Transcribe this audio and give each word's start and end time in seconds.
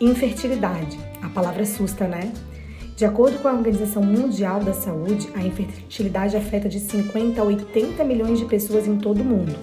Infertilidade. 0.00 0.98
A 1.20 1.28
palavra 1.28 1.62
assusta, 1.62 2.08
né? 2.08 2.32
De 2.96 3.04
acordo 3.04 3.38
com 3.38 3.48
a 3.48 3.52
Organização 3.52 4.02
Mundial 4.02 4.60
da 4.60 4.72
Saúde, 4.72 5.28
a 5.34 5.42
infertilidade 5.42 6.34
afeta 6.38 6.70
de 6.70 6.80
50 6.80 7.38
a 7.38 7.44
80 7.44 8.02
milhões 8.04 8.38
de 8.38 8.46
pessoas 8.46 8.86
em 8.86 8.96
todo 8.96 9.20
o 9.20 9.24
mundo. 9.24 9.54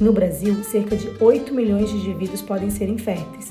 E 0.00 0.02
no 0.02 0.10
Brasil, 0.10 0.64
cerca 0.64 0.96
de 0.96 1.10
8 1.20 1.52
milhões 1.52 1.90
de 1.90 1.96
indivíduos 1.96 2.40
podem 2.40 2.70
ser 2.70 2.88
inférteis. 2.88 3.50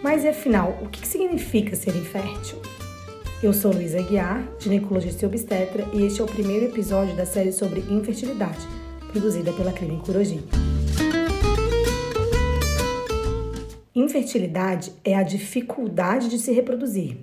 Mas 0.00 0.24
afinal, 0.24 0.78
o 0.80 0.88
que 0.88 1.04
significa 1.04 1.74
ser 1.74 1.96
infértil? 1.96 2.58
Eu 3.42 3.52
sou 3.52 3.72
Luísa 3.72 4.00
Guiar, 4.00 4.46
ginecologista 4.60 5.24
e 5.24 5.26
obstetra, 5.26 5.84
e 5.92 6.04
este 6.04 6.20
é 6.20 6.24
o 6.24 6.28
primeiro 6.28 6.66
episódio 6.66 7.16
da 7.16 7.26
série 7.26 7.50
sobre 7.50 7.80
infertilidade, 7.90 8.64
produzida 9.10 9.52
pela 9.52 9.72
Clínica 9.72 10.12
Urogi. 10.12 10.40
Infertilidade 13.92 14.92
é 15.04 15.16
a 15.16 15.24
dificuldade 15.24 16.28
de 16.28 16.38
se 16.38 16.52
reproduzir. 16.52 17.16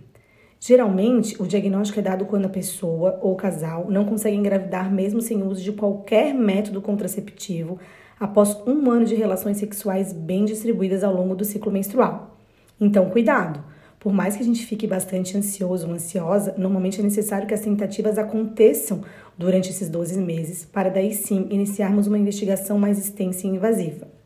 Geralmente, 0.60 1.42
o 1.42 1.48
diagnóstico 1.48 2.00
é 2.00 2.02
dado 2.02 2.26
quando 2.26 2.48
a 2.48 2.50
pessoa 2.50 3.18
ou 3.22 3.38
casal 3.38 3.86
não 3.90 4.04
consegue 4.04 4.36
engravidar 4.36 4.92
mesmo 4.92 5.22
sem 5.22 5.42
uso 5.44 5.64
de 5.64 5.72
qualquer 5.72 6.34
método 6.34 6.82
contraceptivo 6.82 7.80
após 8.20 8.58
um 8.68 8.92
ano 8.92 9.06
de 9.06 9.16
relações 9.16 9.58
sexuais 9.58 10.12
bem 10.12 10.44
distribuídas 10.44 11.06
ao 11.06 11.14
longo 11.14 11.36
do 11.36 11.46
ciclo 11.46 11.72
menstrual. 11.72 12.38
Então, 12.82 13.10
cuidado! 13.10 13.64
Por 13.98 14.12
mais 14.12 14.36
que 14.36 14.44
a 14.44 14.46
gente 14.46 14.66
fique 14.66 14.86
bastante 14.86 15.38
ansioso 15.38 15.88
ou 15.88 15.94
ansiosa, 15.94 16.54
normalmente 16.58 17.00
é 17.00 17.04
necessário 17.04 17.48
que 17.48 17.54
as 17.54 17.62
tentativas 17.62 18.18
aconteçam 18.18 19.02
durante 19.38 19.70
esses 19.70 19.90
12 19.90 20.20
meses, 20.20 20.66
para 20.66 20.90
daí 20.90 21.14
sim 21.14 21.48
iniciarmos 21.50 22.08
uma 22.08 22.18
investigação 22.18 22.78
mais 22.78 23.00
extensa 23.00 23.48
e 23.48 23.52
invasiva. 23.52 24.17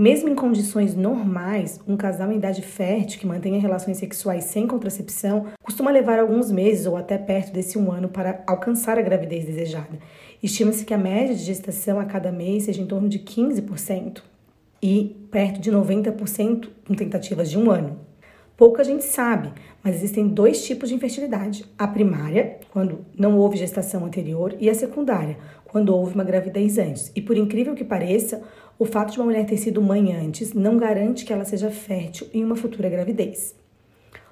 Mesmo 0.00 0.30
em 0.30 0.34
condições 0.34 0.94
normais, 0.94 1.78
um 1.86 1.94
casal 1.94 2.32
em 2.32 2.36
idade 2.36 2.62
fértil 2.62 3.20
que 3.20 3.26
mantenha 3.26 3.60
relações 3.60 3.98
sexuais 3.98 4.44
sem 4.44 4.66
contracepção 4.66 5.48
costuma 5.62 5.90
levar 5.90 6.18
alguns 6.18 6.50
meses 6.50 6.86
ou 6.86 6.96
até 6.96 7.18
perto 7.18 7.52
desse 7.52 7.78
um 7.78 7.92
ano 7.92 8.08
para 8.08 8.42
alcançar 8.46 8.98
a 8.98 9.02
gravidez 9.02 9.44
desejada. 9.44 9.98
Estima-se 10.42 10.86
que 10.86 10.94
a 10.94 10.96
média 10.96 11.34
de 11.34 11.42
gestação 11.42 12.00
a 12.00 12.06
cada 12.06 12.32
mês 12.32 12.62
seja 12.62 12.80
em 12.80 12.86
torno 12.86 13.10
de 13.10 13.18
15% 13.18 14.22
e 14.82 15.14
perto 15.30 15.60
de 15.60 15.70
90% 15.70 16.70
com 16.88 16.94
tentativas 16.94 17.50
de 17.50 17.58
um 17.58 17.70
ano. 17.70 17.98
Pouca 18.60 18.84
gente 18.84 19.04
sabe, 19.04 19.50
mas 19.82 19.94
existem 19.94 20.28
dois 20.28 20.66
tipos 20.66 20.90
de 20.90 20.94
infertilidade: 20.94 21.64
a 21.78 21.88
primária, 21.88 22.58
quando 22.70 23.06
não 23.18 23.38
houve 23.38 23.56
gestação 23.56 24.04
anterior, 24.04 24.54
e 24.60 24.68
a 24.68 24.74
secundária, 24.74 25.38
quando 25.64 25.96
houve 25.96 26.14
uma 26.14 26.24
gravidez 26.24 26.76
antes. 26.76 27.10
E 27.16 27.22
por 27.22 27.38
incrível 27.38 27.74
que 27.74 27.82
pareça, 27.82 28.42
o 28.78 28.84
fato 28.84 29.12
de 29.12 29.18
uma 29.18 29.24
mulher 29.24 29.46
ter 29.46 29.56
sido 29.56 29.80
mãe 29.80 30.14
antes 30.14 30.52
não 30.52 30.76
garante 30.76 31.24
que 31.24 31.32
ela 31.32 31.46
seja 31.46 31.70
fértil 31.70 32.26
em 32.34 32.44
uma 32.44 32.54
futura 32.54 32.90
gravidez. 32.90 33.54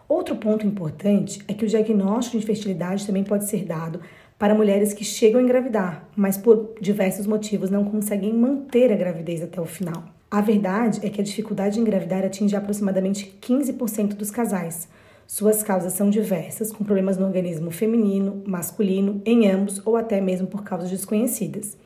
Outro 0.07 0.37
ponto 0.37 0.67
importante 0.67 1.43
é 1.49 1.55
que 1.55 1.65
o 1.65 1.69
diagnóstico 1.69 2.37
de 2.37 2.45
infertilidade 2.45 3.07
também 3.07 3.25
pode 3.25 3.49
ser 3.49 3.65
dado 3.65 3.99
para 4.39 4.55
mulheres 4.55 4.93
que 4.93 5.05
chegam 5.05 5.41
a 5.41 5.43
engravidar, 5.43 6.07
mas 6.15 6.37
por 6.37 6.75
diversos 6.83 7.27
motivos 7.27 7.71
não 7.71 7.83
conseguem 7.83 8.35
manter 8.35 8.93
a 8.93 8.97
gravidez 8.97 9.43
até 9.43 9.59
o 9.59 9.65
final. 9.65 10.18
A 10.31 10.43
verdade 10.43 11.01
é 11.03 11.09
que 11.09 11.23
a 11.23 11.25
dificuldade 11.25 11.77
de 11.77 11.81
engravidar 11.81 12.23
atinge 12.23 12.55
aproximadamente 12.55 13.39
15% 13.41 14.15
dos 14.15 14.31
casais. 14.31 14.87
Suas 15.27 15.63
causas 15.63 15.95
são 15.95 16.11
diversas, 16.11 16.71
com 16.71 16.85
problemas 16.85 17.17
no 17.17 17.25
organismo 17.25 17.71
feminino, 17.71 18.43
masculino, 18.47 19.23
em 19.25 19.51
ambos 19.51 19.81
ou 19.87 19.97
até 19.97 20.21
mesmo 20.21 20.47
por 20.47 20.63
causas 20.63 20.91
desconhecidas. 20.91 21.79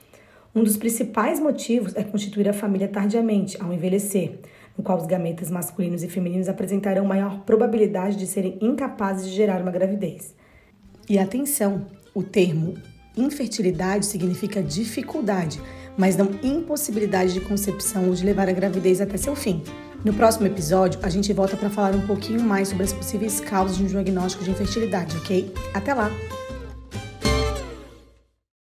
Um 0.53 0.65
dos 0.65 0.77
principais 0.77 1.39
motivos 1.39 1.95
é 1.95 2.03
constituir 2.03 2.49
a 2.49 2.53
família 2.53 2.89
tardiamente, 2.89 3.57
ao 3.63 3.73
envelhecer, 3.73 4.41
no 4.77 4.83
qual 4.83 4.99
os 4.99 5.07
gametas 5.07 5.49
masculinos 5.49 6.03
e 6.03 6.09
femininos 6.09 6.49
apresentarão 6.49 7.05
maior 7.05 7.45
probabilidade 7.45 8.17
de 8.17 8.27
serem 8.27 8.59
incapazes 8.61 9.31
de 9.31 9.37
gerar 9.37 9.63
uma 9.63 9.71
gravidez. 9.71 10.35
E 11.09 11.17
atenção, 11.17 11.87
o 12.13 12.23
termo 12.25 12.75
infertilidade 13.17 14.07
significa 14.07 14.63
dificuldade, 14.63 15.61
mas 15.97 16.17
não 16.17 16.31
impossibilidade 16.43 17.35
de 17.35 17.41
concepção 17.41 18.09
ou 18.09 18.15
de 18.15 18.25
levar 18.25 18.49
a 18.49 18.53
gravidez 18.53 19.01
até 19.01 19.17
seu 19.17 19.37
fim. 19.37 19.63
No 20.05 20.13
próximo 20.13 20.47
episódio, 20.47 20.99
a 21.03 21.09
gente 21.09 21.33
volta 21.33 21.57
para 21.57 21.71
falar 21.71 21.95
um 21.95 22.07
pouquinho 22.07 22.43
mais 22.43 22.69
sobre 22.69 22.85
as 22.85 22.93
possíveis 22.93 23.41
causas 23.41 23.77
de 23.77 23.85
um 23.85 23.87
diagnóstico 23.87 24.43
de 24.43 24.51
infertilidade, 24.51 25.17
ok? 25.17 25.53
Até 25.73 25.95
lá! 25.95 26.11